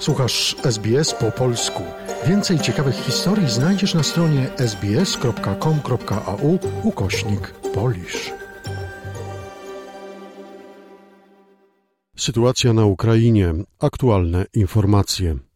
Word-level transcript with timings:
Słuchasz 0.00 0.56
SBS 0.62 1.14
po 1.14 1.32
polsku. 1.32 1.82
Więcej 2.26 2.58
ciekawych 2.58 2.94
historii 2.94 3.50
znajdziesz 3.50 3.94
na 3.94 4.02
stronie 4.02 4.46
sbs.com.au 4.56 6.58
ukośnik 6.82 7.54
polisz. 7.74 8.32
Sytuacja 12.16 12.72
na 12.72 12.84
Ukrainie. 12.84 13.54
Aktualne 13.78 14.44
informacje. 14.54 15.49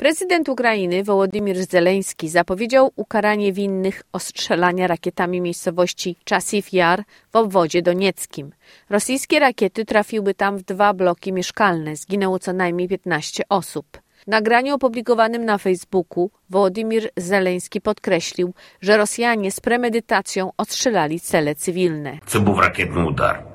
Prezydent 0.00 0.48
Ukrainy 0.48 1.04
Wołodymir 1.04 1.66
Zeleński 1.66 2.28
zapowiedział 2.28 2.92
ukaranie 2.96 3.52
winnych 3.52 4.02
ostrzelania 4.12 4.86
rakietami 4.86 5.40
miejscowości 5.40 6.16
Czasiv 6.24 6.72
Jar 6.72 7.04
w 7.32 7.36
obwodzie 7.36 7.82
donieckim. 7.82 8.52
Rosyjskie 8.90 9.38
rakiety 9.38 9.84
trafiły 9.84 10.34
tam 10.34 10.58
w 10.58 10.62
dwa 10.62 10.94
bloki 10.94 11.32
mieszkalne. 11.32 11.96
Zginęło 11.96 12.38
co 12.38 12.52
najmniej 12.52 12.88
15 12.88 13.42
osób. 13.48 13.86
W 14.24 14.26
nagraniu 14.26 14.74
opublikowanym 14.74 15.44
na 15.44 15.58
Facebooku 15.58 16.30
Wołodymir 16.50 17.10
Zeleński 17.16 17.80
podkreślił, 17.80 18.54
że 18.80 18.96
Rosjanie 18.96 19.52
z 19.52 19.60
premedytacją 19.60 20.50
ostrzelali 20.56 21.20
cele 21.20 21.54
cywilne. 21.54 22.18
To 22.32 22.40
był 22.40 22.60
rakietny 22.60 23.06
udar. 23.06 23.49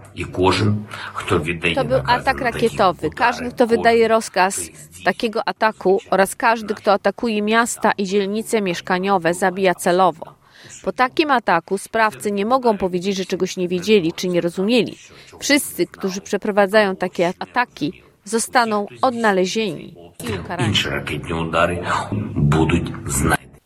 To 1.76 1.86
był 1.86 2.00
atak 2.08 2.42
rakietowy. 2.42 3.10
Każdy, 3.10 3.50
kto 3.50 3.68
wydaje 3.68 4.08
rozkaz 4.08 4.62
takiego 5.06 5.48
ataku 5.48 6.00
oraz 6.10 6.36
każdy, 6.36 6.76
kto 6.76 6.94
atakuje 6.94 7.42
miasta 7.42 7.92
i 7.92 8.04
dzielnice 8.04 8.62
mieszkaniowe, 8.62 9.34
zabija 9.34 9.76
celowo. 9.76 10.36
Po 10.84 10.92
takim 10.92 11.32
ataku 11.32 11.78
sprawcy 11.78 12.32
nie 12.32 12.46
mogą 12.46 12.78
powiedzieć, 12.78 13.18
że 13.18 13.26
czegoś 13.26 13.58
nie 13.58 13.68
wiedzieli 13.68 14.14
czy 14.14 14.28
nie 14.28 14.42
rozumieli. 14.42 14.98
Wszyscy, 15.40 15.88
którzy 15.88 16.22
przeprowadzają 16.22 16.95
takie 16.95 17.34
ataki, 17.39 18.04
zostaną 18.23 18.88
odnalezieni 19.02 19.95
i 20.30 20.39
ukarani. 20.39 20.73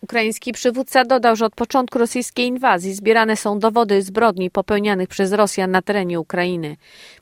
Ukraiński 0.10 0.54
przywódca 0.54 1.06
dodał, 1.06 1.36
że 1.36 1.46
od 1.46 1.56
początku 1.56 2.00
rosyjskiej 2.00 2.48
inwazji 2.48 2.94
zbierane 2.94 3.36
są 3.36 3.60
dowody 3.60 4.02
zbrodni 4.02 4.52
popełnianych 4.52 5.10
przez 5.10 5.34
Rosjan 5.34 5.72
na 5.72 5.82
terenie 5.82 6.20
Ukrainy. 6.20 6.78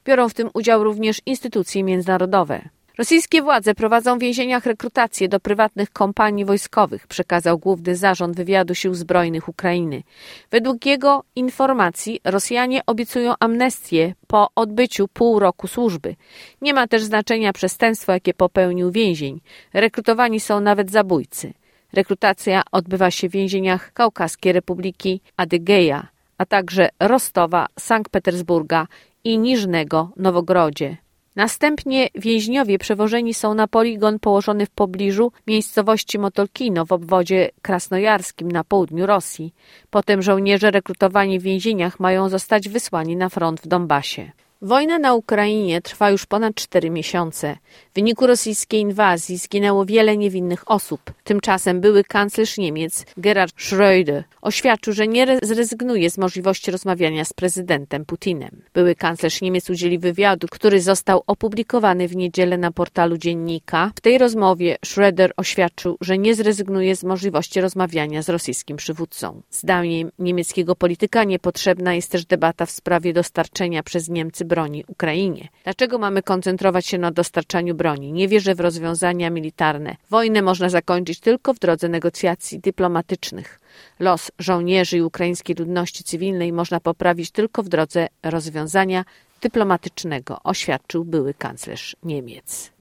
Biorą 0.06 0.30
w 0.30 0.34
tym 0.34 0.50
udział 0.54 0.84
również 0.84 1.22
instytucje 1.26 1.84
międzynarodowe. 1.84 2.62
Rosyjskie 2.98 3.42
władze 3.42 3.76
prowadzą 3.76 4.18
w 4.18 4.22
więzieniach 4.22 4.66
rekrutację 4.66 5.30
do 5.30 5.40
prywatnych 5.40 5.92
kompanii 5.92 6.46
wojskowych, 6.46 7.08
przekazał 7.08 7.58
główny 7.58 7.96
zarząd 7.96 8.36
wywiadu 8.36 8.76
sił 8.76 8.94
zbrojnych 8.94 9.50
Ukrainy. 9.50 10.04
Według 10.52 10.86
jego 10.86 11.24
informacji 11.36 12.20
Rosjanie 12.24 12.82
obiecują 12.86 13.34
amnestię 13.40 14.14
po 14.28 14.48
odbyciu 14.56 15.08
pół 15.08 15.40
roku 15.40 15.68
służby. 15.68 16.16
Nie 16.62 16.74
ma 16.74 16.88
też 16.88 17.04
znaczenia 17.04 17.54
przestępstwo, 17.54 18.12
jakie 18.12 18.34
popełnił 18.34 18.92
więzień. 18.92 19.42
Rekrutowani 19.74 20.40
są 20.40 20.60
nawet 20.60 20.92
zabójcy. 20.92 21.54
Rekrutacja 21.94 22.62
odbywa 22.72 23.12
się 23.12 23.30
w 23.30 23.32
więzieniach 23.32 23.94
Kaukaskiej 23.94 24.54
Republiki 24.54 25.22
Adygeja, 25.38 26.08
a 26.38 26.46
także 26.46 26.90
Rostowa, 27.00 27.68
Sankt 27.80 28.12
Petersburga 28.12 28.88
i 29.24 29.38
Niżnego 29.38 30.12
Nowogrodzie. 30.18 30.98
Następnie 31.36 32.10
więźniowie 32.16 32.78
przewożeni 32.80 33.34
są 33.34 33.54
na 33.54 33.68
poligon 33.68 34.20
położony 34.20 34.66
w 34.66 34.70
pobliżu 34.70 35.32
miejscowości 35.48 36.20
Motolkino 36.20 36.86
w 36.86 36.92
obwodzie 36.92 37.50
krasnojarskim 37.62 38.52
na 38.52 38.64
południu 38.64 39.06
Rosji. 39.06 39.54
Potem 39.90 40.22
żołnierze 40.22 40.72
rekrutowani 40.72 41.40
w 41.40 41.44
więzieniach 41.44 42.00
mają 42.00 42.30
zostać 42.30 42.70
wysłani 42.70 43.16
na 43.16 43.30
front 43.30 43.62
w 43.62 43.68
Donbasie. 43.68 44.32
Wojna 44.62 45.00
na 45.00 45.14
Ukrainie 45.14 45.82
trwa 45.82 46.10
już 46.10 46.26
ponad 46.26 46.56
cztery 46.56 46.90
miesiące. 46.90 47.58
W 47.92 47.96
wyniku 47.96 48.28
rosyjskiej 48.28 48.82
inwazji 48.82 49.38
zginęło 49.38 49.86
wiele 49.86 50.18
niewinnych 50.18 50.72
osób. 50.72 51.02
Tymczasem 51.24 51.82
były 51.82 52.04
kanclerz 52.04 52.58
Niemiec 52.58 53.06
Gerhard 53.18 53.56
Schröder 53.56 54.24
oświadczył, 54.42 54.94
że 54.94 55.08
nie 55.08 55.40
zrezygnuje 55.44 56.10
z 56.10 56.18
możliwości 56.18 56.72
rozmawiania 56.72 57.26
z 57.26 57.34
prezydentem 57.34 58.06
Putinem. 58.06 58.62
Były 58.74 58.96
kanclerz 58.96 59.42
Niemiec 59.42 59.70
udzielił 59.70 60.00
wywiadu, 60.00 60.48
który 60.52 60.82
został 60.82 61.24
opublikowany 61.28 62.08
w 62.08 62.16
niedzielę 62.16 62.58
na 62.58 62.72
portalu 62.72 63.18
Dziennika. 63.18 63.92
W 63.96 64.02
tej 64.02 64.18
rozmowie 64.18 64.78
Schröder 64.86 65.30
oświadczył, 65.38 65.98
że 66.02 66.18
nie 66.18 66.36
zrezygnuje 66.36 66.96
z 66.96 67.04
możliwości 67.04 67.62
rozmawiania 67.62 68.22
z 68.22 68.30
rosyjskim 68.30 68.78
przywódcą. 68.78 69.42
Zdaniem 69.52 70.12
niemieckiego 70.20 70.76
polityka 70.76 71.24
niepotrzebna 71.24 71.94
jest 71.94 72.12
też 72.12 72.26
debata 72.26 72.66
w 72.66 72.72
sprawie 72.72 73.14
dostarczenia 73.14 73.84
przez 73.84 74.10
Niemcy 74.10 74.47
broni 74.48 74.84
Ukrainie. 74.88 75.48
Dlaczego 75.64 75.98
mamy 75.98 76.24
koncentrować 76.24 76.86
się 76.86 76.98
na 76.98 77.12
dostarczaniu 77.12 77.76
broni? 77.76 78.14
Nie 78.14 78.28
wierzę 78.28 78.56
w 78.56 78.60
rozwiązania 78.60 79.30
militarne. 79.30 79.96
Wojnę 80.10 80.42
można 80.42 80.70
zakończyć 80.70 81.20
tylko 81.20 81.54
w 81.54 81.60
drodze 81.60 81.90
negocjacji 81.90 82.60
dyplomatycznych. 82.60 83.60
Los 84.00 84.32
żołnierzy 84.40 84.98
i 84.98 85.02
ukraińskiej 85.02 85.56
ludności 85.56 86.04
cywilnej 86.04 86.54
można 86.54 86.80
poprawić 86.80 87.32
tylko 87.32 87.64
w 87.64 87.70
drodze 87.70 88.08
rozwiązania 88.24 89.06
dyplomatycznego, 89.42 90.38
oświadczył 90.44 91.06
były 91.06 91.34
kanclerz 91.34 91.96
Niemiec. 92.04 92.72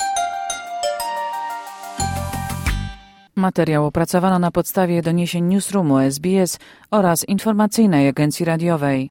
Materiał 3.37 3.87
opracowano 3.87 4.39
na 4.39 4.51
podstawie 4.51 5.03
doniesień 5.03 5.45
Newsroomu 5.45 5.99
SBS 5.99 6.59
oraz 6.91 7.29
informacyjnej 7.29 8.09
agencji 8.09 8.45
radiowej. 8.45 9.11